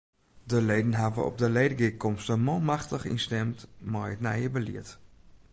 De 0.43 0.61
leden 0.61 0.93
hawwe 0.93 1.21
op 1.29 1.37
de 1.41 1.49
ledegearkomste 1.57 2.35
manmachtich 2.47 3.03
ynstimd 3.13 3.59
mei 3.91 4.09
it 4.15 4.21
nije 4.27 4.49
belied. 4.55 4.89